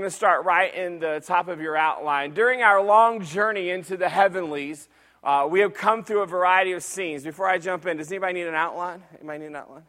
[0.00, 2.32] Going to start right in the top of your outline.
[2.32, 4.88] During our long journey into the heavenlies,
[5.22, 7.22] uh, we have come through a variety of scenes.
[7.22, 9.02] Before I jump in, does anybody need an outline?
[9.18, 9.82] Anybody need an outline?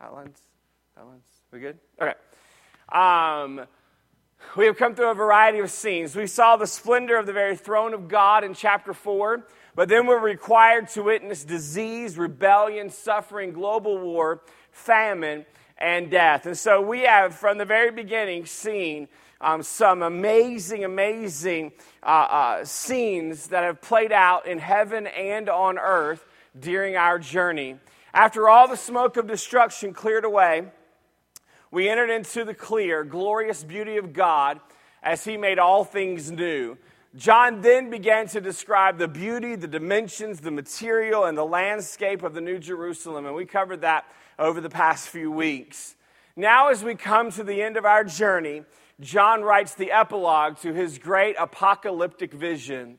[0.00, 0.38] Outlines?
[0.98, 1.22] Outlines?
[1.52, 1.76] We good?
[2.00, 2.14] Okay.
[2.90, 3.66] Um,
[4.56, 6.16] we have come through a variety of scenes.
[6.16, 10.06] We saw the splendor of the very throne of God in chapter 4, but then
[10.06, 14.40] we're required to witness disease, rebellion, suffering, global war,
[14.70, 15.44] famine,
[15.76, 16.46] and death.
[16.46, 19.08] And so we have, from the very beginning, seen
[19.40, 21.72] um, some amazing, amazing
[22.02, 26.24] uh, uh, scenes that have played out in heaven and on earth
[26.58, 27.76] during our journey.
[28.12, 30.64] After all the smoke of destruction cleared away,
[31.70, 34.60] we entered into the clear, glorious beauty of God
[35.02, 36.76] as He made all things new.
[37.14, 42.34] John then began to describe the beauty, the dimensions, the material, and the landscape of
[42.34, 44.04] the New Jerusalem, and we covered that
[44.38, 45.94] over the past few weeks.
[46.36, 48.62] Now, as we come to the end of our journey,
[49.00, 52.98] John writes the epilogue to his great apocalyptic vision.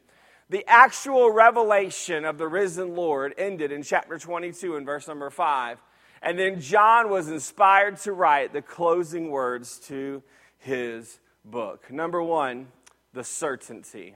[0.49, 5.81] The actual revelation of the risen Lord ended in chapter 22 and verse number 5.
[6.22, 10.23] And then John was inspired to write the closing words to
[10.58, 11.91] his book.
[11.91, 12.67] Number one,
[13.13, 14.16] the certainty.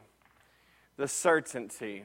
[0.97, 2.03] The certainty.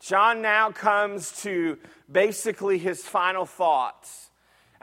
[0.00, 1.78] John now comes to
[2.10, 4.30] basically his final thoughts.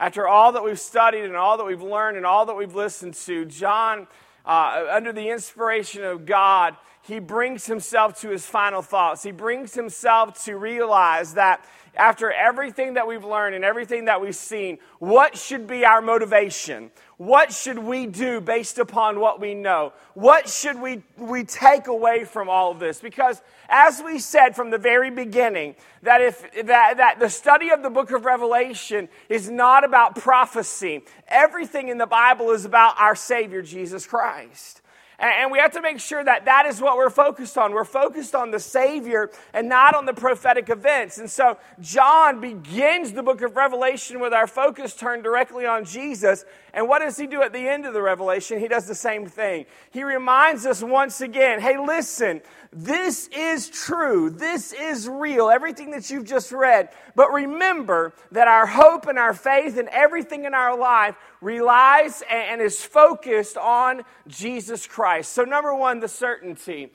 [0.00, 3.12] After all that we've studied and all that we've learned and all that we've listened
[3.12, 4.06] to, John,
[4.46, 6.74] uh, under the inspiration of God,
[7.10, 9.24] he brings himself to his final thoughts.
[9.24, 11.64] He brings himself to realize that
[11.96, 16.92] after everything that we've learned and everything that we've seen, what should be our motivation?
[17.16, 19.92] What should we do based upon what we know?
[20.14, 23.00] What should we, we take away from all of this?
[23.00, 27.82] Because as we said from the very beginning, that if that, that the study of
[27.82, 33.16] the book of Revelation is not about prophecy, everything in the Bible is about our
[33.16, 34.80] Savior Jesus Christ.
[35.20, 37.72] And we have to make sure that that is what we're focused on.
[37.72, 41.18] We're focused on the Savior and not on the prophetic events.
[41.18, 46.46] And so John begins the book of Revelation with our focus turned directly on Jesus.
[46.72, 48.58] And what does he do at the end of the Revelation?
[48.58, 49.66] He does the same thing.
[49.90, 52.40] He reminds us once again hey, listen,
[52.72, 54.30] this is true.
[54.30, 55.50] This is real.
[55.50, 56.90] Everything that you've just read.
[57.16, 62.60] But remember that our hope and our faith and everything in our life relies and
[62.60, 65.32] is focused on Jesus Christ.
[65.32, 66.90] So, number one, the certainty.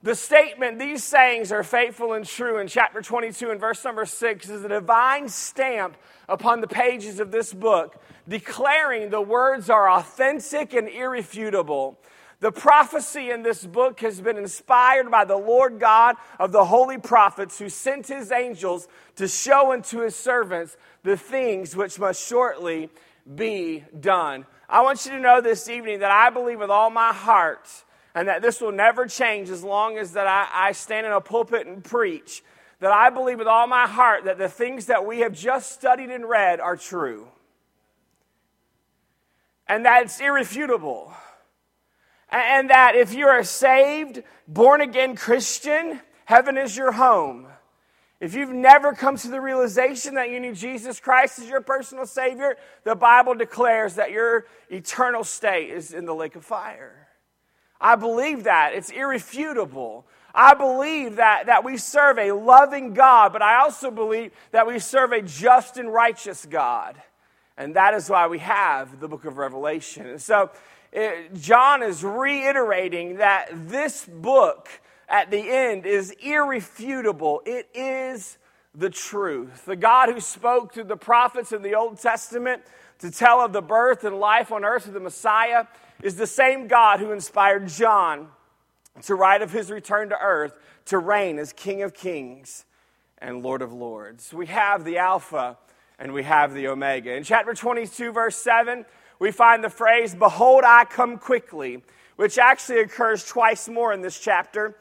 [0.00, 4.48] The statement, these sayings are faithful and true in chapter 22 and verse number 6
[4.48, 5.96] is a divine stamp
[6.28, 11.98] upon the pages of this book, declaring the words are authentic and irrefutable.
[12.38, 16.98] The prophecy in this book has been inspired by the Lord God of the holy
[16.98, 18.86] prophets who sent his angels
[19.16, 22.88] to show unto his servants the things which must shortly
[23.34, 24.46] be done.
[24.68, 27.66] I want you to know this evening that I believe with all my heart
[28.18, 31.20] and that this will never change as long as that I, I stand in a
[31.20, 32.42] pulpit and preach
[32.80, 36.10] that I believe with all my heart that the things that we have just studied
[36.10, 37.28] and read are true.
[39.68, 41.12] And that it's irrefutable.
[42.28, 47.46] And that if you're a saved, born again Christian, heaven is your home.
[48.18, 52.04] If you've never come to the realization that you need Jesus Christ as your personal
[52.04, 57.07] Savior, the Bible declares that your eternal state is in the lake of fire.
[57.80, 58.72] I believe that.
[58.74, 60.04] It's irrefutable.
[60.34, 64.78] I believe that, that we serve a loving God, but I also believe that we
[64.78, 67.00] serve a just and righteous God.
[67.56, 70.06] And that is why we have the book of Revelation.
[70.06, 70.50] And so
[70.92, 74.68] it, John is reiterating that this book
[75.08, 77.42] at the end is irrefutable.
[77.44, 78.38] It is
[78.74, 79.64] the truth.
[79.64, 82.62] The God who spoke to the prophets in the Old Testament
[83.00, 85.64] to tell of the birth and life on earth of the Messiah
[86.02, 88.28] is the same God who inspired John
[89.02, 92.64] to write of his return to earth to reign as King of Kings
[93.18, 94.32] and Lord of Lords.
[94.32, 95.58] We have the Alpha
[95.98, 97.14] and we have the Omega.
[97.14, 98.84] In chapter 22, verse 7,
[99.18, 101.82] we find the phrase, Behold, I come quickly,
[102.16, 104.76] which actually occurs twice more in this chapter.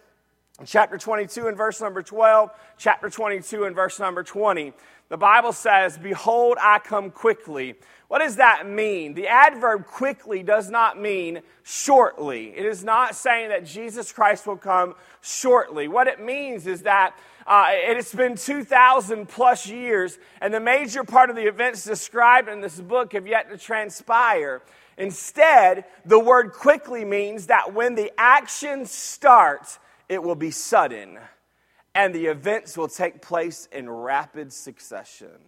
[0.65, 4.73] Chapter 22 and verse number 12, chapter 22 and verse number 20.
[5.09, 7.75] The Bible says, Behold, I come quickly.
[8.07, 9.15] What does that mean?
[9.15, 12.53] The adverb quickly does not mean shortly.
[12.55, 15.89] It is not saying that Jesus Christ will come shortly.
[15.89, 21.29] What it means is that uh, it's been 2,000 plus years, and the major part
[21.29, 24.61] of the events described in this book have yet to transpire.
[24.97, 31.19] Instead, the word quickly means that when the action starts, it will be sudden,
[31.93, 35.39] and the events will take place in rapid succession.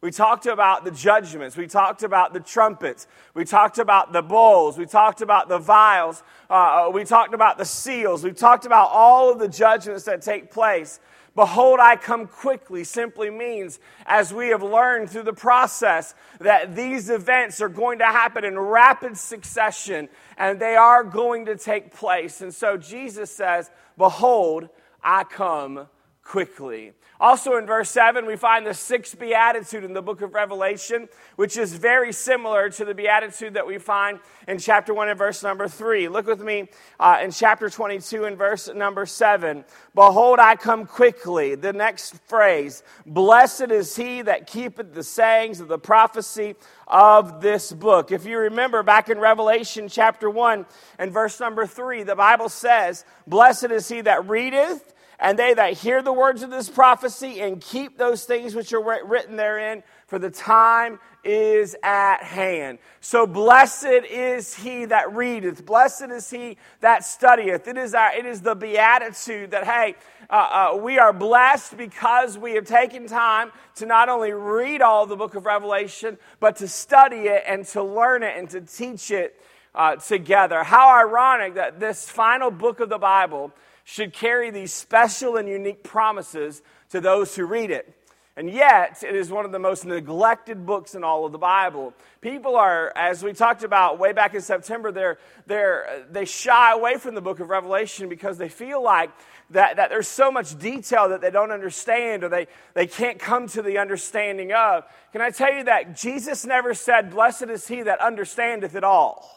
[0.00, 1.56] We talked about the judgments.
[1.56, 3.08] We talked about the trumpets.
[3.34, 4.78] We talked about the bowls.
[4.78, 6.22] We talked about the vials.
[6.48, 8.22] Uh, we talked about the seals.
[8.22, 11.00] We talked about all of the judgments that take place.
[11.34, 17.10] Behold, I come quickly simply means, as we have learned through the process, that these
[17.10, 22.40] events are going to happen in rapid succession and they are going to take place.
[22.40, 24.68] And so Jesus says, Behold,
[25.02, 25.88] I come
[26.22, 26.92] quickly.
[27.20, 31.56] Also in verse 7, we find the sixth beatitude in the book of Revelation, which
[31.56, 35.66] is very similar to the beatitude that we find in chapter 1 and verse number
[35.66, 36.06] 3.
[36.06, 36.68] Look with me
[37.00, 39.64] uh, in chapter 22 and verse number 7.
[39.96, 41.56] Behold, I come quickly.
[41.56, 46.54] The next phrase Blessed is he that keepeth the sayings of the prophecy
[46.86, 48.12] of this book.
[48.12, 50.66] If you remember back in Revelation chapter 1
[51.00, 55.74] and verse number 3, the Bible says, Blessed is he that readeth and they that
[55.74, 60.18] hear the words of this prophecy and keep those things which are written therein, for
[60.18, 62.78] the time is at hand.
[63.00, 67.66] So blessed is he that readeth, blessed is he that studieth.
[67.66, 69.96] It is, our, it is the beatitude that, hey,
[70.30, 75.04] uh, uh, we are blessed because we have taken time to not only read all
[75.06, 79.10] the book of Revelation, but to study it and to learn it and to teach
[79.10, 79.40] it
[79.74, 80.62] uh, together.
[80.62, 83.52] How ironic that this final book of the Bible
[83.88, 87.90] should carry these special and unique promises to those who read it.
[88.36, 91.94] And yet, it is one of the most neglected books in all of the Bible.
[92.20, 96.98] People are, as we talked about way back in September, they're, they're, they shy away
[96.98, 99.10] from the book of Revelation because they feel like
[99.50, 103.48] that, that there's so much detail that they don't understand or they, they can't come
[103.48, 104.84] to the understanding of.
[105.12, 109.34] Can I tell you that Jesus never said, Blessed is he that understandeth it all?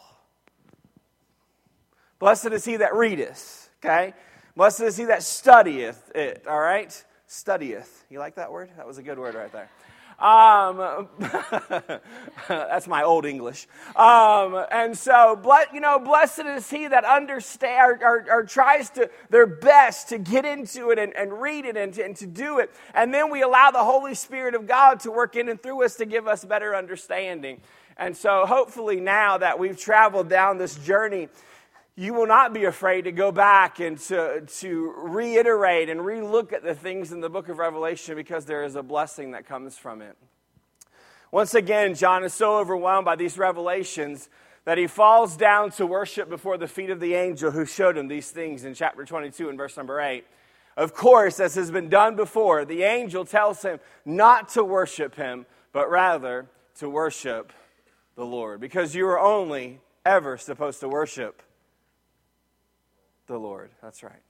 [2.18, 4.12] Blessed is he that readeth, okay?
[4.54, 7.04] Blessed is he that studieth it, all right?
[7.26, 8.04] Studieth.
[8.10, 8.70] You like that word?
[8.76, 9.70] That was a good word right there.
[10.18, 11.08] Um,
[12.48, 13.66] that's my old English.
[13.96, 15.40] Um, and so,
[15.72, 20.18] you know, blessed is he that understands or, or, or, tries to their best to
[20.18, 22.70] get into it and, and read it and to, and to do it.
[22.94, 25.96] And then we allow the Holy Spirit of God to work in and through us
[25.96, 27.60] to give us better understanding.
[27.96, 31.28] And so, hopefully, now that we've traveled down this journey,
[31.96, 36.62] you will not be afraid to go back and to, to reiterate and relook at
[36.62, 40.00] the things in the book of Revelation because there is a blessing that comes from
[40.00, 40.16] it.
[41.30, 44.30] Once again, John is so overwhelmed by these revelations
[44.64, 48.08] that he falls down to worship before the feet of the angel who showed him
[48.08, 50.24] these things in chapter 22 and verse number 8.
[50.76, 55.44] Of course, as has been done before, the angel tells him not to worship him,
[55.72, 56.46] but rather
[56.76, 57.52] to worship
[58.14, 61.42] the Lord, because you are only ever supposed to worship
[63.26, 63.70] the Lord.
[63.82, 64.22] That's right.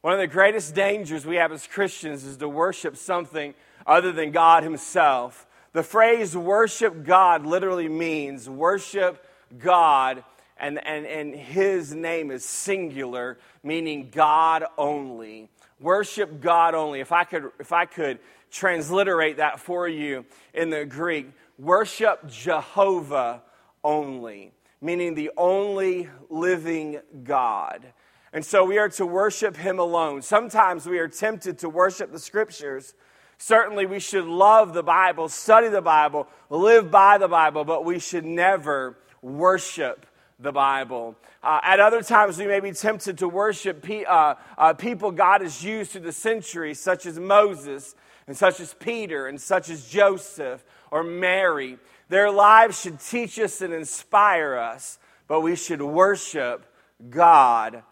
[0.00, 3.54] One of the greatest dangers we have as Christians is to worship something
[3.86, 5.46] other than God Himself.
[5.72, 9.24] The phrase worship God literally means worship
[9.58, 10.24] God,
[10.56, 15.50] and, and, and His name is singular, meaning God only.
[15.80, 17.00] Worship God only.
[17.00, 18.18] If I could, if I could
[18.50, 20.24] transliterate that for you
[20.54, 23.42] in the Greek, worship Jehovah
[23.84, 27.92] only, meaning the only living God.
[28.32, 30.22] And so we are to worship Him alone.
[30.22, 32.94] Sometimes we are tempted to worship the Scriptures.
[33.38, 37.98] Certainly, we should love the Bible, study the Bible, live by the Bible, but we
[37.98, 40.06] should never worship
[40.38, 41.16] the Bible.
[41.42, 45.40] Uh, at other times, we may be tempted to worship pe- uh, uh, people God
[45.40, 47.94] has used through the centuries, such as Moses,
[48.26, 51.78] and such as Peter, and such as Joseph or Mary.
[52.08, 56.66] Their lives should teach us and inspire us, but we should worship
[57.08, 57.82] God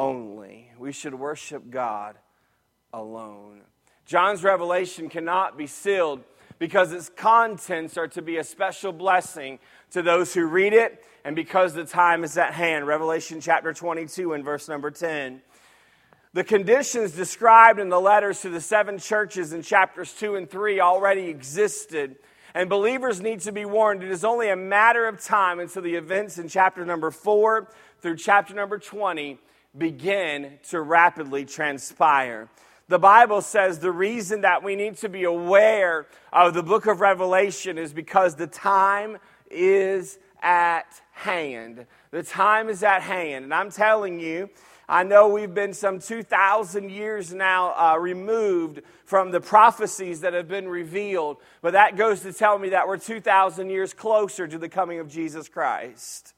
[0.00, 0.72] only.
[0.78, 2.16] We should worship God
[2.92, 3.60] alone.
[4.06, 6.24] John's revelation cannot be sealed
[6.58, 9.58] because its contents are to be a special blessing
[9.90, 12.86] to those who read it and because the time is at hand.
[12.86, 15.42] Revelation chapter 22 and verse number 10.
[16.32, 20.80] The conditions described in the letters to the seven churches in chapters 2 and 3
[20.80, 22.16] already existed.
[22.54, 24.02] And believers need to be warned.
[24.02, 27.68] It is only a matter of time until the events in chapter number 4
[28.00, 29.38] through chapter number 20
[29.76, 32.48] begin to rapidly transpire.
[32.88, 37.00] The Bible says the reason that we need to be aware of the book of
[37.00, 39.18] Revelation is because the time
[39.50, 41.86] is at hand.
[42.10, 43.44] The time is at hand.
[43.44, 44.50] And I'm telling you,
[44.88, 50.48] I know we've been some 2,000 years now uh, removed from the prophecies that have
[50.48, 54.68] been revealed, but that goes to tell me that we're 2,000 years closer to the
[54.68, 56.34] coming of Jesus Christ.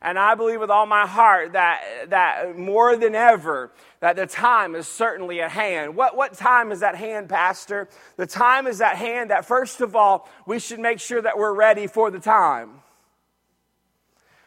[0.00, 4.76] And I believe with all my heart that, that more than ever, that the time
[4.76, 5.96] is certainly at hand.
[5.96, 7.88] What, what time is at hand, Pastor?
[8.16, 11.52] The time is at hand that, first of all, we should make sure that we're
[11.52, 12.82] ready for the time.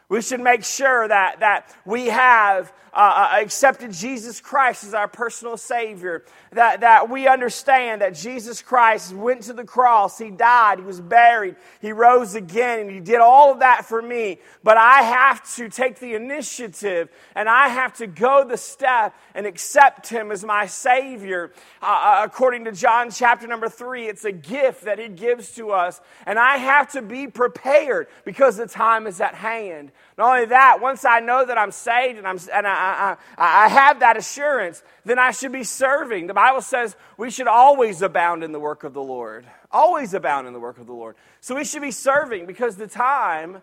[0.08, 5.08] We should make sure that, that we have uh, uh, accepted Jesus Christ as our
[5.08, 10.78] personal Savior, that, that we understand that Jesus Christ went to the cross, He died,
[10.78, 14.40] He was buried, He rose again, and He did all of that for me.
[14.62, 19.46] But I have to take the initiative and I have to go the step and
[19.46, 21.52] accept Him as my Savior.
[21.80, 25.70] Uh, uh according to John chapter number three, it's a gift that He gives to
[25.70, 29.92] us, and I have to be prepared because the time is at hand.
[30.18, 33.16] Not only that, once I know that I'm saved and, I'm, and I, I,
[33.64, 36.26] I have that assurance, then I should be serving.
[36.26, 39.46] The Bible says we should always abound in the work of the Lord.
[39.70, 41.16] Always abound in the work of the Lord.
[41.40, 43.62] So we should be serving because the time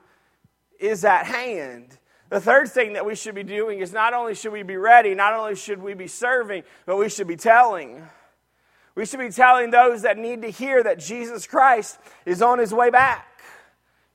[0.80, 1.98] is at hand.
[2.30, 5.16] The third thing that we should be doing is not only should we be ready,
[5.16, 8.08] not only should we be serving, but we should be telling.
[8.96, 12.74] We should be telling those that need to hear that Jesus Christ is on his
[12.74, 13.42] way back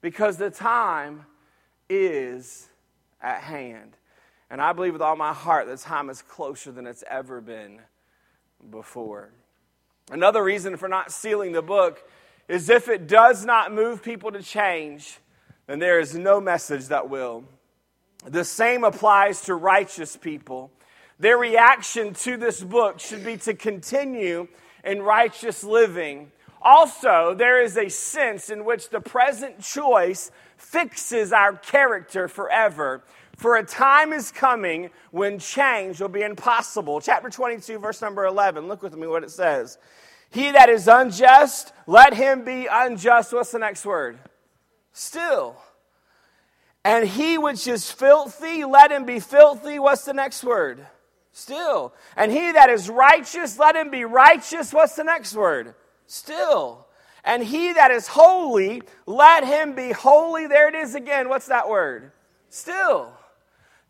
[0.01, 1.25] because the time
[1.89, 2.69] is
[3.21, 3.97] at hand.
[4.55, 7.81] And I believe with all my heart that time is closer than it's ever been
[8.71, 9.31] before.
[10.13, 12.09] Another reason for not sealing the book
[12.47, 15.19] is if it does not move people to change,
[15.67, 17.43] then there is no message that will.
[18.25, 20.71] The same applies to righteous people.
[21.19, 24.47] Their reaction to this book should be to continue
[24.85, 26.31] in righteous living.
[26.63, 33.03] Also, there is a sense in which the present choice fixes our character forever.
[33.37, 37.01] For a time is coming when change will be impossible.
[37.01, 38.69] Chapter 22, verse number 11.
[38.69, 39.79] Look with me what it says.
[40.31, 43.33] He that is unjust, let him be unjust.
[43.33, 44.19] What's the next word?
[44.93, 45.57] Still.
[46.85, 49.79] And he which is filthy, let him be filthy.
[49.79, 50.87] What's the next word?
[51.33, 51.95] Still.
[52.17, 54.73] And he that is righteous, let him be righteous.
[54.73, 55.75] What's the next word?
[56.07, 56.87] Still.
[57.25, 60.47] And he that is holy, let him be holy.
[60.47, 61.29] There it is again.
[61.29, 62.13] What's that word?
[62.51, 63.13] Still.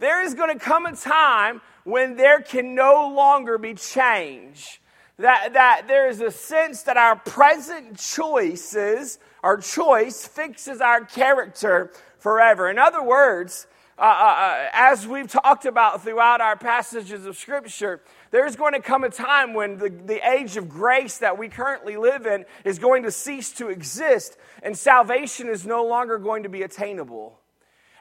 [0.04, 4.82] There is going to come a time when there can no longer be change.
[5.16, 11.90] That, that there is a sense that our present choices, our choice, fixes our character
[12.18, 12.68] forever.
[12.68, 13.66] In other words,
[13.98, 18.80] uh, uh, uh as we've talked about throughout our passages of Scripture, there's going to
[18.80, 22.78] come a time when the, the age of grace that we currently live in is
[22.78, 27.40] going to cease to exist, and salvation is no longer going to be attainable.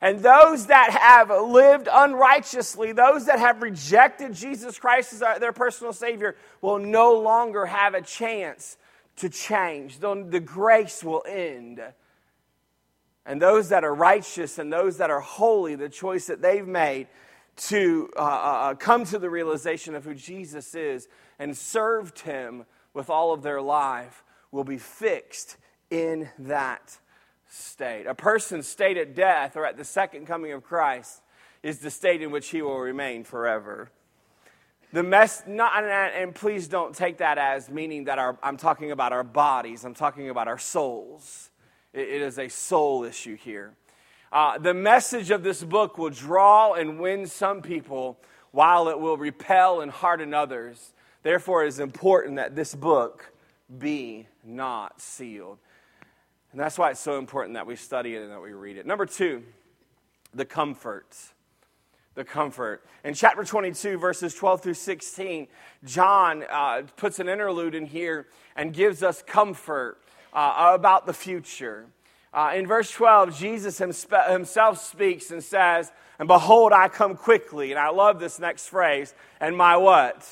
[0.04, 5.94] And those that have lived unrighteously, those that have rejected Jesus Christ as their personal
[5.94, 8.78] Savior, will no longer have a chance
[9.16, 10.00] to change.
[10.00, 11.82] The grace will end.
[13.26, 17.08] And those that are righteous and those that are holy, the choice that they've made,
[17.56, 21.08] to uh, uh, uh, come to the realization of who Jesus is
[21.40, 25.56] and served him with all of their life will be fixed
[25.90, 27.00] in that
[27.54, 28.08] state.
[28.08, 31.22] A person's state at death or at the second coming of Christ
[31.62, 33.92] is the state in which he will remain forever.
[34.92, 39.12] The mess, not, and please don't take that as meaning that our, I'm talking about
[39.12, 41.50] our bodies, I'm talking about our souls.
[41.94, 43.74] it, it is a soul issue here.
[44.32, 48.20] Uh, the message of this book will draw and win some people
[48.52, 50.94] while it will repel and harden others.
[51.22, 53.32] Therefore, it is important that this book
[53.80, 55.58] be not sealed.
[56.54, 58.86] And that's why it's so important that we study it and that we read it.
[58.86, 59.42] Number two,
[60.36, 61.18] the comfort.
[62.14, 62.86] The comfort.
[63.04, 65.48] In chapter 22, verses 12 through 16,
[65.84, 69.98] John uh, puts an interlude in here and gives us comfort
[70.32, 71.88] uh, about the future.
[72.32, 77.72] Uh, in verse 12, Jesus himself speaks and says, And behold, I come quickly.
[77.72, 79.16] And I love this next phrase.
[79.40, 80.24] And my what?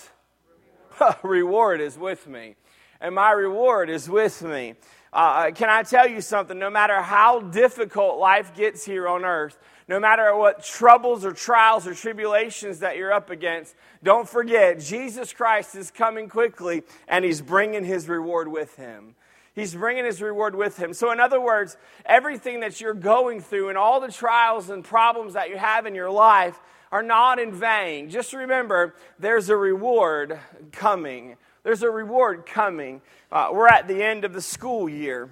[1.24, 2.58] reward is with me.
[3.00, 4.76] And my reward is with me.
[5.14, 6.58] Uh, uh, can I tell you something?
[6.58, 11.86] No matter how difficult life gets here on earth, no matter what troubles or trials
[11.86, 17.42] or tribulations that you're up against, don't forget Jesus Christ is coming quickly and he's
[17.42, 19.16] bringing his reward with him.
[19.54, 20.94] He's bringing his reward with him.
[20.94, 21.76] So, in other words,
[22.06, 25.94] everything that you're going through and all the trials and problems that you have in
[25.94, 26.58] your life
[26.90, 28.10] are not in vain.
[28.10, 30.40] Just remember, there's a reward
[30.72, 31.36] coming.
[31.64, 33.02] There's a reward coming.
[33.32, 35.30] Uh, we're at the end of the school year,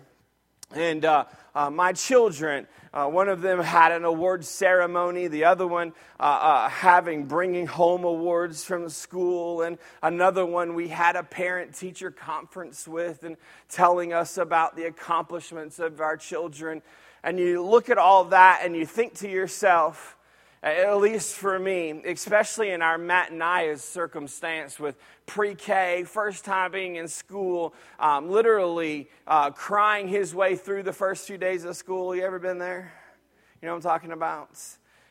[0.76, 5.68] and uh, uh, my children uh, one of them had an award ceremony, the other
[5.68, 11.22] one uh, uh, having bringing home awards from school, and another one we had a
[11.22, 13.38] parent teacher conference with and
[13.70, 16.82] telling us about the accomplishments of our children.
[17.24, 20.18] and you look at all that and you think to yourself,
[20.62, 26.44] at least for me, especially in our Matt and I's circumstance with pre K, first
[26.44, 31.64] time being in school, um, literally uh, crying his way through the first few days
[31.64, 32.14] of school.
[32.14, 32.92] You ever been there?
[33.62, 34.50] You know what I'm talking about?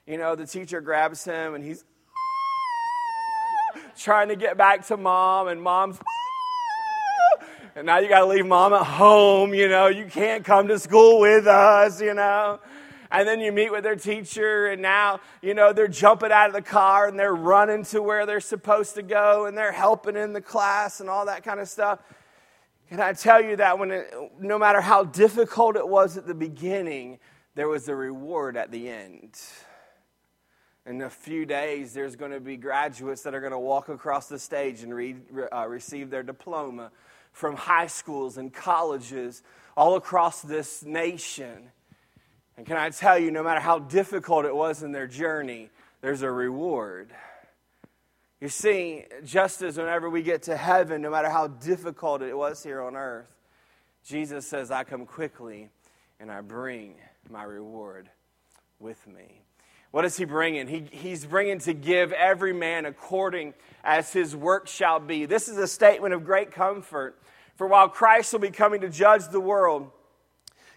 [0.07, 1.85] You know, the teacher grabs him and he's
[3.99, 5.99] trying to get back to mom, and mom's
[7.75, 10.79] and now you got to leave mom at home, you know, you can't come to
[10.79, 12.61] school with us, you know.
[13.11, 16.55] And then you meet with their teacher, and now, you know, they're jumping out of
[16.55, 20.33] the car and they're running to where they're supposed to go and they're helping in
[20.33, 22.01] the class and all that kind of stuff.
[22.89, 26.35] Can I tell you that when it, no matter how difficult it was at the
[26.35, 27.19] beginning,
[27.55, 29.39] there was a reward at the end.
[30.87, 34.29] In a few days, there's going to be graduates that are going to walk across
[34.29, 35.17] the stage and re,
[35.53, 36.91] uh, receive their diploma
[37.33, 39.43] from high schools and colleges
[39.77, 41.71] all across this nation.
[42.59, 46.23] And can I tell you, no matter how difficult it was in their journey, there's
[46.23, 47.13] a reward.
[48.41, 52.65] You see, just as whenever we get to heaven, no matter how difficult it was
[52.65, 53.29] here on earth,
[54.05, 55.71] Jesus says, I come quickly
[56.19, 56.97] and I bring
[57.31, 58.11] my reward
[58.81, 59.43] with me.
[59.93, 60.67] What is he bringing?
[60.67, 65.27] He, he's bringing to give every man according as his work shall be.
[65.27, 67.23] This is a statement of great comfort
[67.55, 69.93] for while Christ will be coming to judge the world,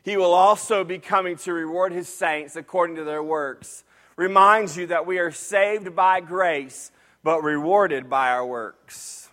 [0.04, 3.84] he will also be coming to reward his saints according to their works.
[4.16, 6.92] Reminds you that we are saved by grace,
[7.24, 9.30] but rewarded by our works.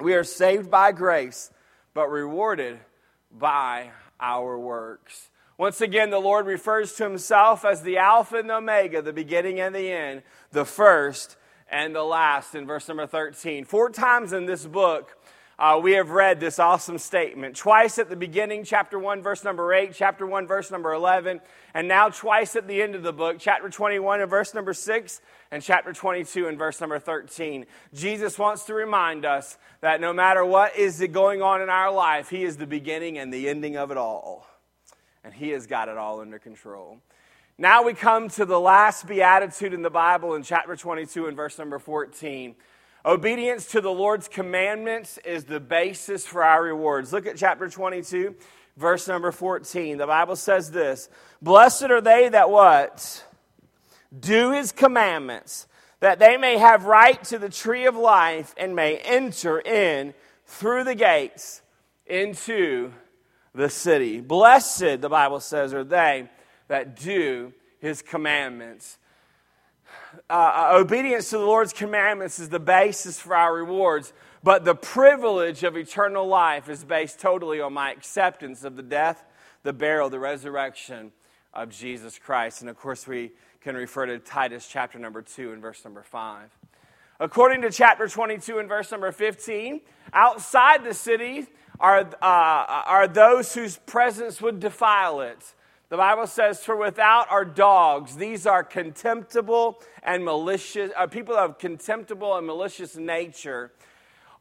[0.00, 1.50] We are saved by grace,
[1.92, 2.80] but rewarded
[3.30, 5.30] by our works.
[5.56, 9.60] Once again, the Lord refers to himself as the Alpha and the Omega, the beginning
[9.60, 11.36] and the end, the first
[11.70, 13.64] and the last in verse number 13.
[13.64, 15.16] Four times in this book,
[15.58, 17.56] uh, we have read this awesome statement.
[17.56, 21.40] Twice at the beginning, chapter 1, verse number 8, chapter 1, verse number 11,
[21.74, 25.20] and now twice at the end of the book, chapter 21 and verse number 6,
[25.52, 27.66] and chapter 22 and verse number 13.
[27.92, 32.30] Jesus wants to remind us that no matter what is going on in our life,
[32.30, 34.48] He is the beginning and the ending of it all.
[35.22, 36.98] And He has got it all under control.
[37.56, 41.56] Now we come to the last beatitude in the Bible in chapter 22 and verse
[41.56, 42.56] number 14.
[43.06, 47.12] Obedience to the Lord's commandments is the basis for our rewards.
[47.12, 48.34] Look at chapter 22,
[48.78, 49.98] verse number 14.
[49.98, 51.10] The Bible says this
[51.42, 53.24] Blessed are they that what?
[54.18, 55.66] Do his commandments,
[56.00, 60.14] that they may have right to the tree of life and may enter in
[60.46, 61.60] through the gates
[62.06, 62.90] into
[63.54, 64.20] the city.
[64.20, 66.28] Blessed, the Bible says, are they
[66.68, 68.98] that do his commandments.
[70.28, 74.74] Uh, uh, obedience to the Lord's commandments is the basis for our rewards, but the
[74.74, 79.24] privilege of eternal life is based totally on my acceptance of the death,
[79.62, 81.12] the burial, the resurrection
[81.52, 82.60] of Jesus Christ.
[82.60, 86.50] And of course, we can refer to Titus chapter number 2 and verse number 5.
[87.20, 89.80] According to chapter 22 and verse number 15,
[90.12, 91.46] outside the city
[91.80, 95.54] are, uh, are those whose presence would defile it.
[95.94, 98.16] The Bible says, For without are dogs.
[98.16, 103.70] These are contemptible and malicious, uh, people of contemptible and malicious nature.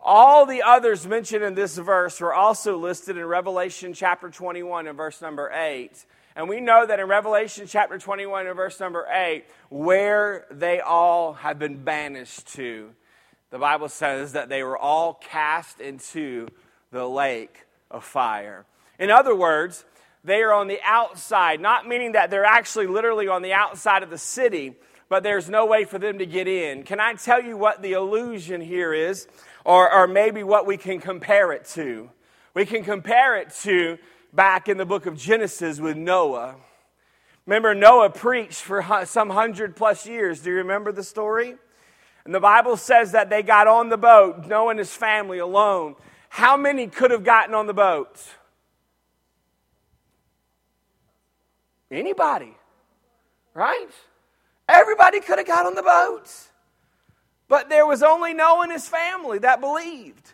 [0.01, 4.97] All the others mentioned in this verse were also listed in Revelation chapter 21 and
[4.97, 5.91] verse number 8.
[6.35, 11.33] And we know that in Revelation chapter 21 and verse number 8, where they all
[11.33, 12.89] have been banished to,
[13.51, 16.47] the Bible says that they were all cast into
[16.89, 18.65] the lake of fire.
[18.97, 19.85] In other words,
[20.23, 24.09] they are on the outside, not meaning that they're actually literally on the outside of
[24.09, 24.75] the city,
[25.09, 26.83] but there's no way for them to get in.
[26.83, 29.27] Can I tell you what the illusion here is,
[29.65, 32.09] or, or maybe what we can compare it to?
[32.53, 33.97] We can compare it to
[34.31, 36.55] back in the book of Genesis with Noah.
[37.45, 40.39] Remember, Noah preached for some hundred plus years.
[40.41, 41.55] Do you remember the story?
[42.25, 45.95] And the Bible says that they got on the boat, Noah and his family alone.
[46.29, 48.17] How many could have gotten on the boat?
[51.91, 52.55] Anybody,
[53.53, 53.89] right?
[54.67, 56.29] Everybody could have got on the boat.
[57.47, 60.33] But there was only Noah and his family that believed.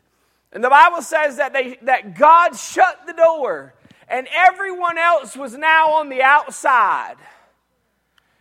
[0.52, 3.74] And the Bible says that, they, that God shut the door
[4.08, 7.16] and everyone else was now on the outside.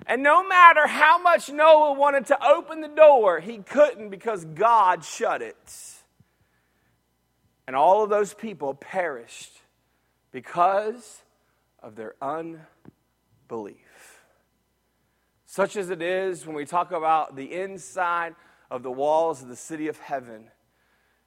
[0.07, 5.05] And no matter how much Noah wanted to open the door, he couldn't because God
[5.05, 5.57] shut it.
[7.67, 9.53] And all of those people perished
[10.33, 11.23] because
[11.83, 12.63] of their unbelief
[13.49, 14.23] belief.
[15.47, 18.35] Such as it is when we talk about the inside
[18.71, 20.51] of the walls of the city of heaven.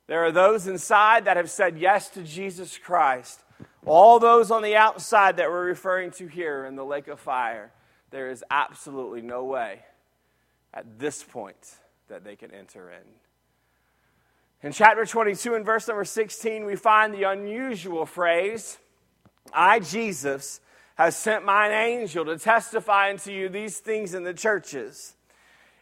[0.08, 3.42] There are those inside that have said yes to Jesus Christ,
[3.86, 7.72] All those on the outside that we're referring to here in the lake of fire,
[8.12, 9.80] there is absolutely no way
[10.74, 11.76] at this point
[12.08, 13.04] that they can enter in.
[14.64, 18.78] In chapter 22 and verse number 16, we find the unusual phrase,
[19.52, 20.60] I, Jesus,
[21.06, 25.16] has sent mine angel to testify unto you these things in the churches.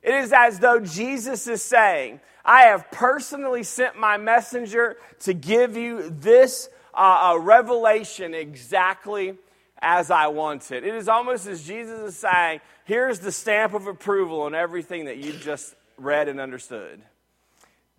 [0.02, 5.76] It is as though Jesus is saying, I have personally sent my messenger to give
[5.76, 9.38] you this uh, revelation exactly
[9.82, 10.84] as I want it.
[10.84, 15.18] It is almost as Jesus is saying, Here's the stamp of approval on everything that
[15.18, 17.02] you've just read and understood.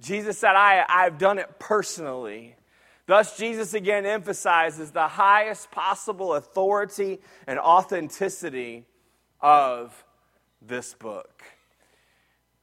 [0.01, 2.57] Jesus said, I, I've done it personally.
[3.11, 7.19] Thus, Jesus again emphasizes the highest possible authority
[7.49, 8.87] and authenticity
[9.41, 10.05] of
[10.63, 11.43] this book.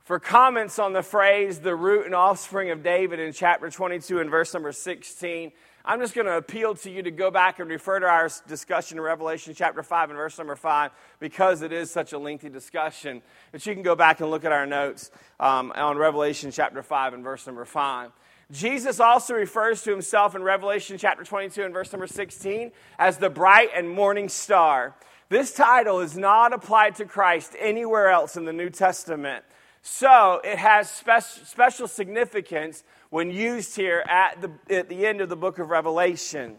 [0.05, 4.29] For comments on the phrase, the root and offspring of David in chapter 22 and
[4.29, 5.51] verse number 16,
[5.83, 8.99] I'm just going to appeal to you to go back and refer to our discussion
[8.99, 13.21] in Revelation chapter 5 and verse number 5 because it is such a lengthy discussion.
[13.51, 17.15] But you can go back and look at our notes um, on Revelation chapter 5
[17.15, 18.11] and verse number 5.
[18.51, 23.29] Jesus also refers to himself in Revelation chapter 22 and verse number 16 as the
[23.29, 24.95] bright and morning star.
[25.27, 29.43] This title is not applied to Christ anywhere else in the New Testament.
[29.81, 35.27] So it has spe- special significance when used here at the, at the end of
[35.27, 36.55] the book of Revelation.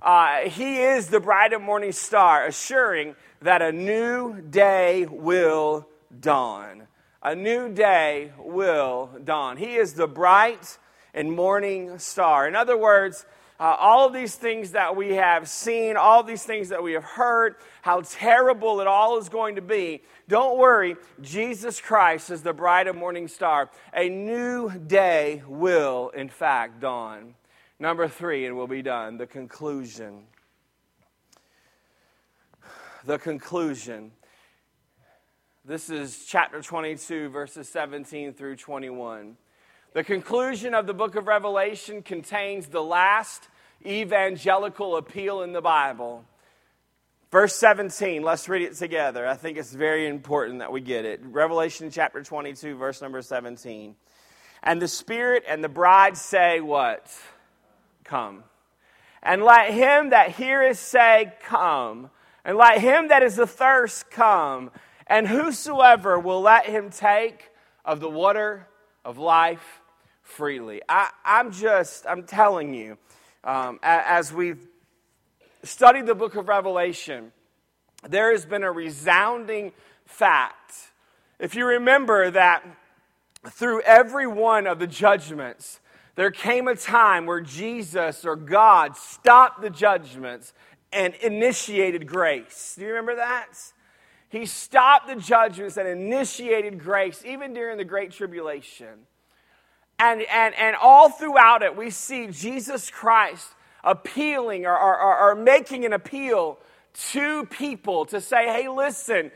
[0.00, 5.86] Uh, he is the bright and morning star, assuring that a new day will
[6.18, 6.84] dawn.
[7.22, 9.58] A new day will dawn.
[9.58, 10.78] He is the bright
[11.18, 12.46] and morning star.
[12.46, 13.26] In other words,
[13.58, 16.92] uh, all of these things that we have seen, all of these things that we
[16.92, 20.00] have heard, how terrible it all is going to be.
[20.28, 23.68] Don't worry, Jesus Christ is the bright and morning star.
[23.92, 27.34] A new day will, in fact, dawn.
[27.80, 30.22] Number three, and we'll be done the conclusion.
[33.04, 34.12] The conclusion.
[35.64, 39.36] This is chapter 22, verses 17 through 21.
[39.94, 43.48] The conclusion of the book of Revelation contains the last
[43.86, 46.26] evangelical appeal in the Bible.
[47.30, 49.26] Verse 17, let's read it together.
[49.26, 51.20] I think it's very important that we get it.
[51.24, 53.96] Revelation chapter 22, verse number 17.
[54.62, 57.10] And the Spirit and the bride say, What?
[58.04, 58.44] Come.
[59.22, 62.10] And let him that heareth say, Come.
[62.44, 64.70] And let him that is athirst come.
[65.06, 67.50] And whosoever will let him take
[67.84, 68.66] of the water
[69.04, 69.77] of life
[70.28, 70.82] freely.
[70.88, 72.98] I, am just, I'm telling you,
[73.42, 74.68] um, as we've
[75.64, 77.32] studied the book of Revelation,
[78.08, 79.72] there has been a resounding
[80.04, 80.92] fact.
[81.38, 82.62] If you remember that
[83.50, 85.80] through every one of the judgments,
[86.14, 90.52] there came a time where Jesus or God stopped the judgments
[90.92, 92.74] and initiated grace.
[92.76, 93.54] Do you remember that?
[94.28, 99.06] He stopped the judgments and initiated grace, even during the Great Tribulation.
[99.98, 103.48] And, and, and all throughout it, we see Jesus Christ
[103.82, 106.58] appealing or, or, or, making an appeal
[107.10, 109.30] to people to say, hey, listen,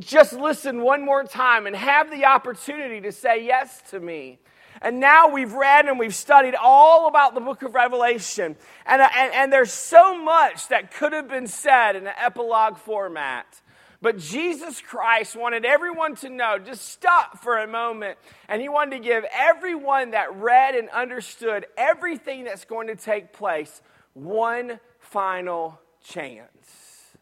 [0.00, 4.38] just listen one more time and have the opportunity to say yes to me.
[4.82, 8.56] And now we've read and we've studied all about the book of Revelation.
[8.86, 13.60] And, and, and there's so much that could have been said in an epilogue format.
[14.00, 18.16] But Jesus Christ wanted everyone to know, just stop for a moment,
[18.48, 23.32] and he wanted to give everyone that read and understood everything that's going to take
[23.32, 23.82] place
[24.14, 27.16] one final chance,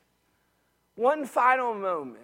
[0.96, 2.20] one final moment.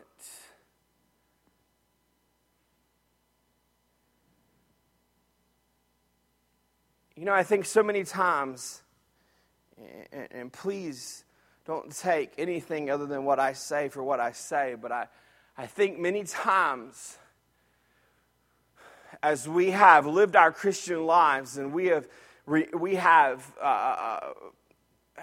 [7.16, 8.82] You know, I think so many times,
[10.30, 11.24] and, please
[11.64, 15.06] don't take anything other than what I say for what I say, but I,
[15.56, 17.18] I think many times
[19.22, 22.08] as we have lived our Christian lives and we have,
[22.46, 24.32] we have, uh, uh,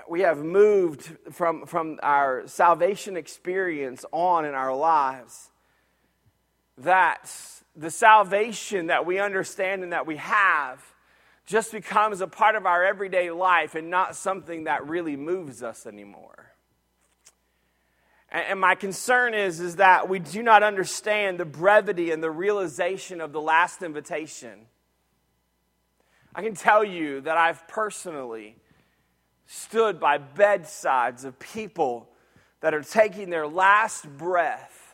[0.08, 5.50] we have moved from, from our salvation experience on in our lives,
[6.78, 7.30] that
[7.76, 10.82] the salvation that we understand and that we have
[11.50, 15.88] just becomes a part of our everyday life and not something that really moves us
[15.88, 16.52] anymore.
[18.32, 23.20] And my concern is, is that we do not understand the brevity and the realization
[23.20, 24.68] of the last invitation.
[26.36, 28.56] I can tell you that I've personally
[29.48, 32.10] stood by bedsides of people
[32.62, 34.94] that are taking their last breath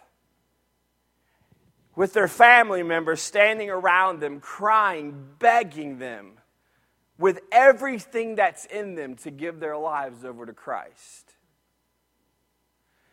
[1.98, 6.38] with their family members standing around them, crying, begging them
[7.18, 11.34] with everything that's in them to give their lives over to Christ.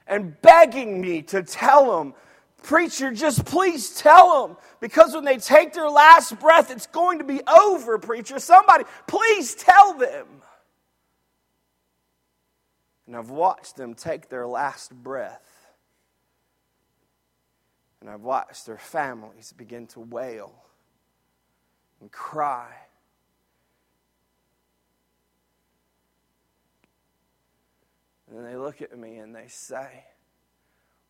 [0.06, 2.14] And begging me to tell them,
[2.62, 7.24] preacher, just please tell them, because when they take their last breath, it's going to
[7.24, 8.38] be over, preacher.
[8.38, 10.26] Somebody, please tell them.
[13.06, 15.48] And I've watched them take their last breath.
[18.00, 20.52] And I've watched their families begin to wail
[22.00, 22.74] and cry
[28.34, 30.04] And they look at me and they say,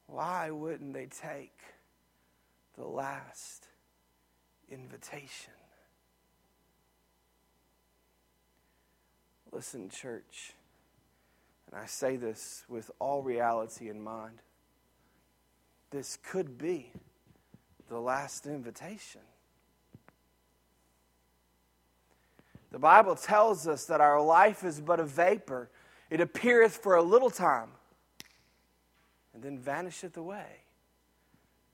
[0.06, 1.56] Why wouldn't they take
[2.76, 3.68] the last
[4.68, 5.52] invitation?
[9.52, 10.54] Listen, church,
[11.70, 14.38] and I say this with all reality in mind.
[15.90, 16.90] This could be
[17.88, 19.20] the last invitation.
[22.72, 25.68] The Bible tells us that our life is but a vapor
[26.12, 27.70] it appeareth for a little time
[29.32, 30.44] and then vanisheth away.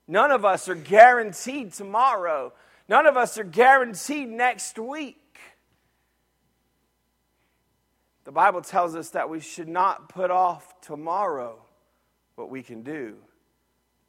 [0.07, 2.53] None of us are guaranteed tomorrow.
[2.87, 5.17] None of us are guaranteed next week.
[8.23, 11.59] The Bible tells us that we should not put off tomorrow
[12.35, 13.17] what we can do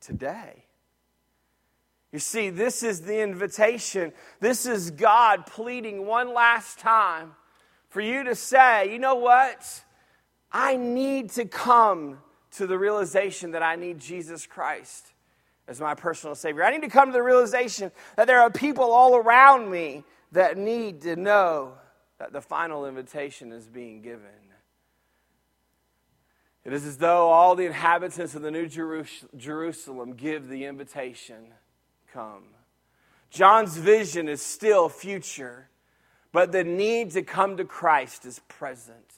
[0.00, 0.62] today.
[2.12, 4.12] You see, this is the invitation.
[4.38, 7.32] This is God pleading one last time
[7.88, 9.82] for you to say, you know what?
[10.52, 12.18] I need to come
[12.52, 15.12] to the realization that I need Jesus Christ
[15.68, 16.64] as my personal Savior.
[16.64, 20.56] I need to come to the realization that there are people all around me that
[20.56, 21.74] need to know
[22.18, 24.26] that the final invitation is being given.
[26.64, 31.54] It is as though all the inhabitants of the New Jerusalem give the invitation
[32.12, 32.42] come.
[33.30, 35.68] John's vision is still future,
[36.32, 39.09] but the need to come to Christ is present.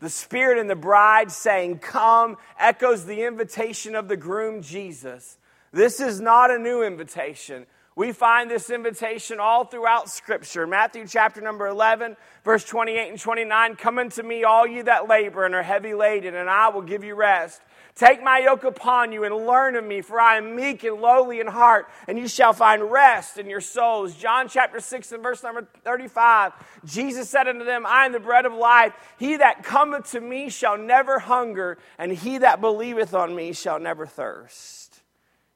[0.00, 5.38] The Spirit and the bride saying, Come, echoes the invitation of the groom Jesus.
[5.72, 7.66] This is not a new invitation.
[7.96, 10.66] We find this invitation all throughout Scripture.
[10.66, 15.44] Matthew chapter number 11, verse 28 and 29 Come unto me, all you that labor
[15.44, 17.60] and are heavy laden, and I will give you rest.
[17.94, 21.38] Take my yoke upon you and learn of me, for I am meek and lowly
[21.38, 24.16] in heart, and you shall find rest in your souls.
[24.16, 26.54] John chapter 6 and verse number 35.
[26.84, 28.94] Jesus said unto them, I am the bread of life.
[29.16, 33.78] He that cometh to me shall never hunger, and he that believeth on me shall
[33.78, 35.00] never thirst.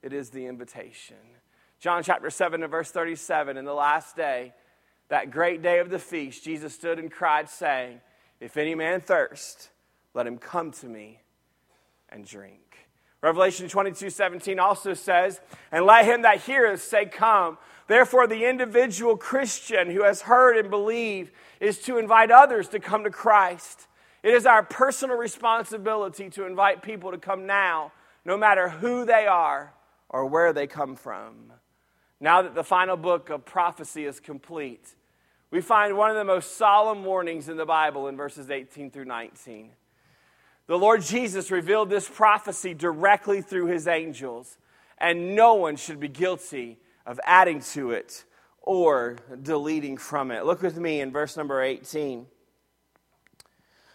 [0.01, 1.17] It is the invitation.
[1.81, 3.57] John chapter 7 and verse 37.
[3.57, 4.55] In the last day,
[5.09, 8.01] that great day of the feast, Jesus stood and cried, saying,
[8.39, 9.71] If any man thirst,
[10.15, 11.23] let him come to me
[12.11, 12.89] and drink.
[13.21, 15.41] Revelation 22 17 also says,
[15.73, 17.59] And let him that heareth say, Come.
[17.89, 23.05] Therefore, the individual Christian who has heard and believed is to invite others to come
[23.05, 23.87] to Christ.
[24.23, 27.93] It is our personal responsibility to invite people to come now,
[28.25, 29.73] no matter who they are
[30.09, 31.53] or where they come from.
[32.21, 34.95] Now that the final book of prophecy is complete,
[35.51, 39.07] we find one of the most solemn warnings in the Bible in verses 18 through
[39.07, 39.71] 19.
[40.69, 44.59] The Lord Jesus revealed this prophecy directly through his angels,
[44.99, 48.25] and no one should be guilty of adding to it
[48.61, 50.45] or deleting from it.
[50.45, 52.27] Look with me in verse number 18.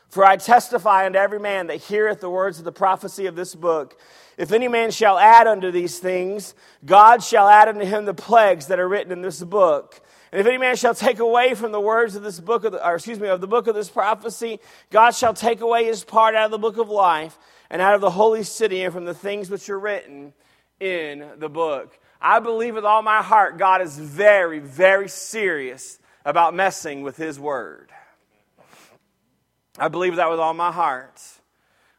[0.09, 3.53] For I testify unto every man that heareth the words of the prophecy of this
[3.53, 3.99] book.
[4.37, 8.67] If any man shall add unto these things, God shall add unto him the plagues
[8.67, 10.01] that are written in this book.
[10.33, 12.83] And if any man shall take away from the words of this book, of the,
[12.83, 16.33] or excuse me, of the book of this prophecy, God shall take away his part
[16.33, 17.37] out of the book of life
[17.69, 20.33] and out of the holy city and from the things which are written
[20.79, 21.99] in the book.
[22.19, 27.39] I believe with all my heart God is very, very serious about messing with his
[27.39, 27.91] word.
[29.77, 31.21] I believe that with all my heart.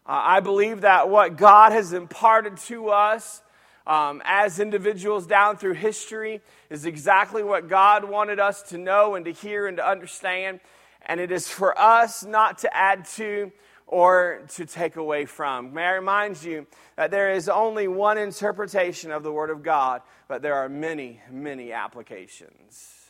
[0.04, 3.42] Uh, I believe that what God has imparted to us
[3.86, 9.24] um, as individuals down through history is exactly what God wanted us to know and
[9.26, 10.60] to hear and to understand.
[11.06, 13.52] And it is for us not to add to
[13.86, 15.74] or to take away from.
[15.74, 16.66] May I remind you
[16.96, 21.20] that there is only one interpretation of the Word of God, but there are many,
[21.30, 23.04] many applications.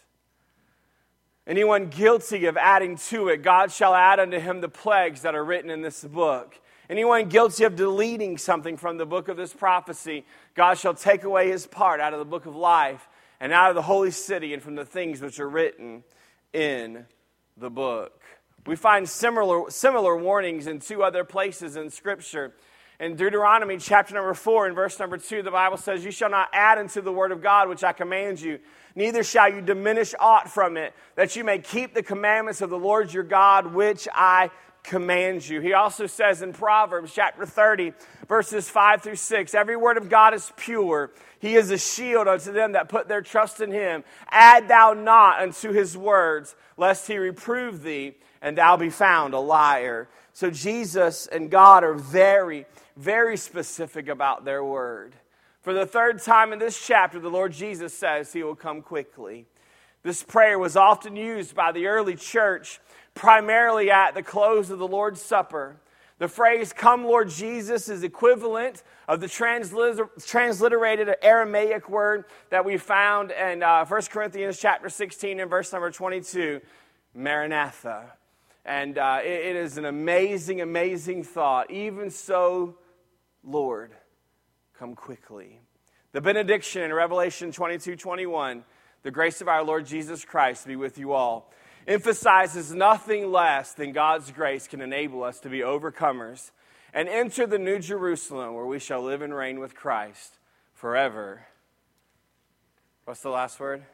[1.47, 5.45] Anyone guilty of adding to it, God shall add unto him the plagues that are
[5.45, 6.59] written in this book.
[6.91, 11.51] Anyone guilty of deleting something from the book of this prophecy, God shall take away
[11.51, 13.09] his part out of the book of life
[13.41, 16.05] and out of the holy city and from the things which are written
[16.53, 17.07] in
[17.57, 18.21] the book.
[18.67, 22.53] We find similar, similar warnings in two other places in Scripture.
[23.01, 26.49] In Deuteronomy chapter number 4 and verse number 2, the Bible says, You shall not
[26.53, 28.61] add unto the word of God which I command you,
[28.95, 32.79] neither shall you diminish aught from it, that you may keep the commandments of the
[32.79, 34.51] Lord your God which I
[34.85, 35.61] command you.
[35.61, 37.93] He also says in Proverbs chapter 30,
[38.29, 41.11] verses 5 through 6, Every word of God is pure.
[41.41, 44.05] He is a shield unto them that put their trust in him.
[44.31, 49.41] Add thou not unto his words, lest he reprove thee, and thou be found a
[49.41, 50.09] liar.
[50.33, 52.67] So Jesus and God are very,
[52.97, 55.15] very specific about their word.
[55.63, 59.47] For the third time in this chapter, the Lord Jesus says he will come quickly.
[60.05, 62.79] This prayer was often used by the early church,
[63.15, 65.77] primarily at the close of the Lord's Supper.
[66.19, 72.77] The phrase, Come, Lord Jesus, is equivalent of the transliter- transliterated Aramaic word that we
[72.77, 76.61] found in uh, 1 Corinthians chapter 16 and verse number 22,
[77.15, 78.13] Maranatha.
[78.67, 81.71] And uh, it, it is an amazing, amazing thought.
[81.71, 82.77] Even so,
[83.43, 83.93] Lord,
[84.79, 85.61] come quickly.
[86.13, 88.65] The benediction in Revelation 22 21,
[89.05, 91.53] the grace of our Lord Jesus Christ be with you all,
[91.87, 96.51] emphasizes nothing less than God's grace can enable us to be overcomers
[96.95, 100.39] and enter the new Jerusalem where we shall live and reign with Christ
[100.73, 101.45] forever.
[103.05, 103.85] What's the last word?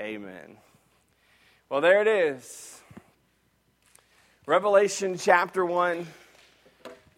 [0.00, 0.24] Amen.
[0.24, 0.56] Amen.
[1.68, 2.80] Well, there it is.
[4.46, 6.06] Revelation chapter 1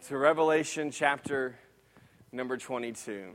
[0.07, 1.55] to Revelation chapter
[2.33, 3.31] number 22.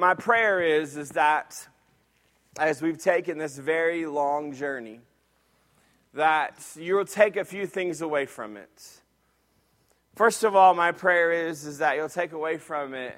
[0.00, 1.68] My prayer is, is that
[2.58, 5.00] as we've taken this very long journey,
[6.14, 9.02] that you will take a few things away from it.
[10.16, 13.14] First of all, my prayer is, is that you'll take away from it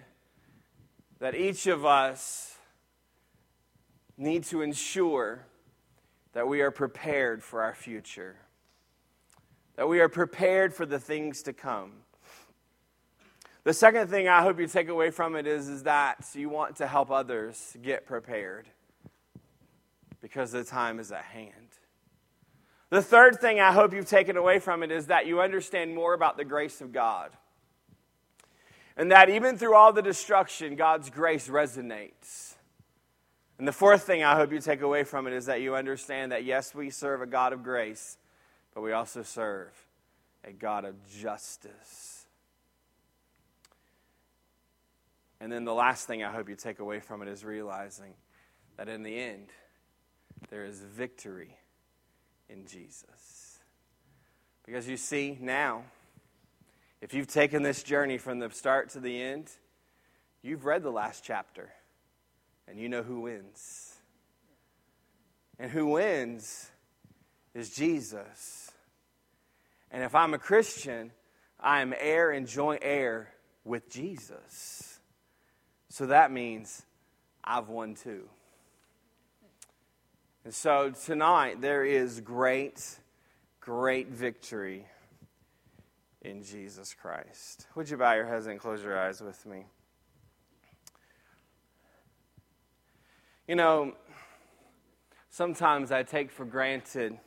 [1.20, 2.56] that each of us
[4.18, 5.46] need to ensure
[6.32, 8.34] that we are prepared for our future
[9.76, 11.92] that we are prepared for the things to come.
[13.64, 16.76] The second thing I hope you take away from it is, is that you want
[16.76, 18.68] to help others get prepared
[20.20, 21.54] because the time is at hand.
[22.90, 26.12] The third thing I hope you've taken away from it is that you understand more
[26.12, 27.30] about the grace of God.
[28.96, 32.56] And that even through all the destruction, God's grace resonates.
[33.58, 36.32] And the fourth thing I hope you take away from it is that you understand
[36.32, 38.18] that yes, we serve a God of grace,
[38.74, 39.70] but we also serve
[40.44, 42.11] a God of justice.
[45.42, 48.14] And then the last thing I hope you take away from it is realizing
[48.76, 49.48] that in the end,
[50.50, 51.56] there is victory
[52.48, 53.58] in Jesus.
[54.64, 55.82] Because you see, now,
[57.00, 59.50] if you've taken this journey from the start to the end,
[60.42, 61.72] you've read the last chapter
[62.68, 63.96] and you know who wins.
[65.58, 66.70] And who wins
[67.52, 68.70] is Jesus.
[69.90, 71.10] And if I'm a Christian,
[71.58, 73.32] I am heir and joint heir
[73.64, 74.91] with Jesus.
[75.92, 76.86] So that means
[77.44, 78.22] I've won too.
[80.42, 82.98] And so tonight there is great,
[83.60, 84.86] great victory
[86.22, 87.66] in Jesus Christ.
[87.74, 89.66] Would you bow your heads and close your eyes with me?
[93.46, 93.92] You know,
[95.28, 97.18] sometimes I take for granted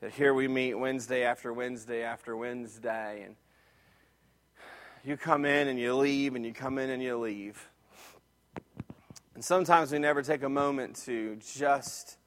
[0.00, 3.36] that here we meet Wednesday after Wednesday after Wednesday, and
[5.04, 7.68] you come in and you leave, and you come in and you leave.
[9.34, 12.18] And sometimes we never take a moment to just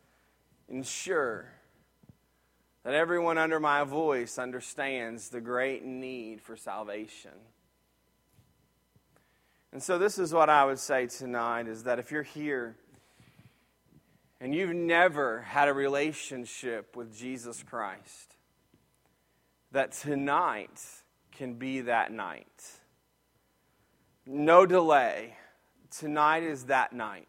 [0.68, 1.46] ensure
[2.84, 7.32] that everyone under my voice understands the great need for salvation.
[9.72, 12.76] And so this is what I would say tonight is that if you're here
[14.40, 18.36] and you've never had a relationship with Jesus Christ,
[19.72, 20.82] that tonight
[21.34, 22.72] can be that night.
[24.26, 25.36] No delay.
[25.92, 27.28] Tonight is that night.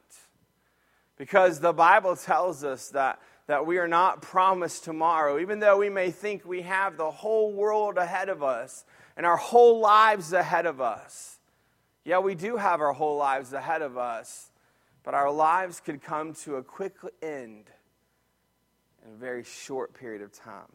[1.17, 5.89] Because the Bible tells us that, that we are not promised tomorrow, even though we
[5.89, 8.85] may think we have the whole world ahead of us
[9.17, 11.39] and our whole lives ahead of us.
[12.05, 14.51] Yeah, we do have our whole lives ahead of us.
[15.05, 17.71] But our lives could come to a quick end
[19.05, 20.73] in a very short period of time.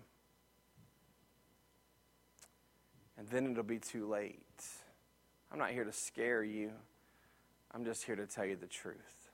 [3.20, 4.40] And then it'll be too late.
[5.52, 6.72] I'm not here to scare you,
[7.72, 9.30] I'm just here to tell you the truth.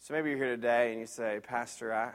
[0.00, 2.10] So maybe you're here today and you say, Pastor, I,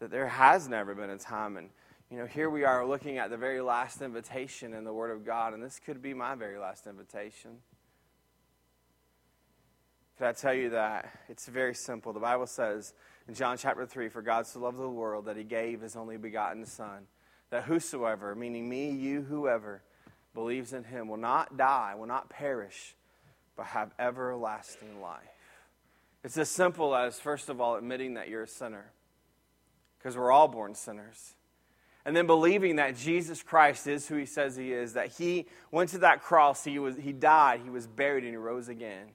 [0.00, 1.68] that there has never been a time, and
[2.10, 5.24] you know, here we are looking at the very last invitation in the Word of
[5.24, 7.52] God, and this could be my very last invitation.
[10.18, 11.10] Could I tell you that?
[11.28, 12.12] It's very simple.
[12.12, 12.92] The Bible says
[13.28, 16.16] in John chapter 3 For God so loved the world that he gave his only
[16.16, 17.06] begotten Son,
[17.52, 19.82] that whosoever, meaning me, you, whoever,
[20.32, 22.94] believes in him will not die, will not perish,
[23.56, 25.20] but have everlasting life.
[26.24, 28.86] It's as simple as, first of all, admitting that you're a sinner,
[29.98, 31.34] because we're all born sinners.
[32.06, 35.90] And then believing that Jesus Christ is who he says he is, that he went
[35.90, 39.08] to that cross, he, was, he died, he was buried, and he rose again.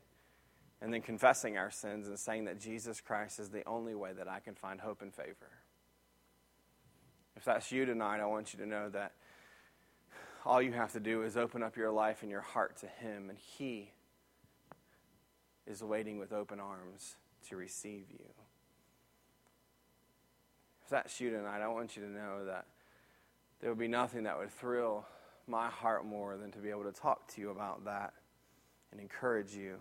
[0.80, 4.28] And then confessing our sins and saying that Jesus Christ is the only way that
[4.28, 5.57] I can find hope and favor.
[7.38, 9.12] If that's you tonight, I want you to know that
[10.44, 13.30] all you have to do is open up your life and your heart to Him,
[13.30, 13.92] and He
[15.68, 17.16] is waiting with open arms
[17.50, 18.26] to receive you.
[20.84, 22.66] If that's you tonight, I want you to know that
[23.62, 25.06] there would be nothing that would thrill
[25.46, 28.14] my heart more than to be able to talk to you about that
[28.92, 29.76] and encourage you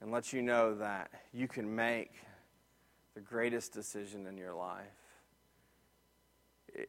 [0.00, 2.12] and let you know that you can make
[3.14, 4.99] the greatest decision in your life.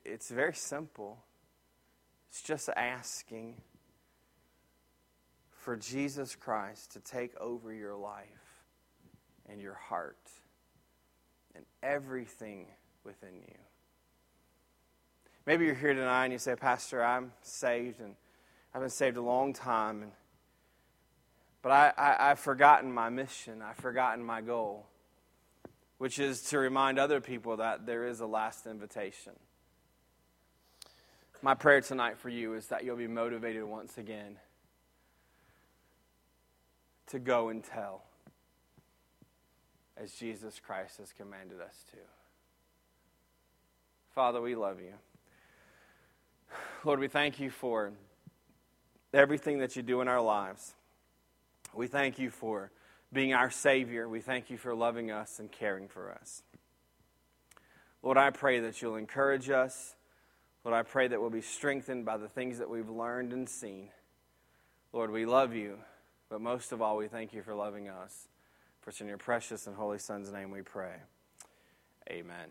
[0.05, 1.23] It's very simple.
[2.29, 3.55] It's just asking
[5.51, 8.25] for Jesus Christ to take over your life
[9.49, 10.17] and your heart
[11.55, 12.67] and everything
[13.03, 13.57] within you.
[15.45, 18.15] Maybe you're here tonight and you say, Pastor, I'm saved and
[18.73, 20.11] I've been saved a long time, and,
[21.61, 23.61] but I, I, I've forgotten my mission.
[23.61, 24.85] I've forgotten my goal,
[25.97, 29.33] which is to remind other people that there is a last invitation.
[31.43, 34.37] My prayer tonight for you is that you'll be motivated once again
[37.07, 38.03] to go and tell
[39.97, 41.97] as Jesus Christ has commanded us to.
[44.13, 44.93] Father, we love you.
[46.83, 47.91] Lord, we thank you for
[49.11, 50.75] everything that you do in our lives.
[51.73, 52.71] We thank you for
[53.11, 54.07] being our Savior.
[54.07, 56.43] We thank you for loving us and caring for us.
[58.03, 59.95] Lord, I pray that you'll encourage us
[60.63, 63.89] Lord, I pray that we'll be strengthened by the things that we've learned and seen.
[64.93, 65.77] Lord, we love you,
[66.29, 68.27] but most of all, we thank you for loving us.
[68.81, 70.95] For it's in your precious and holy Son's name we pray.
[72.09, 72.49] Amen.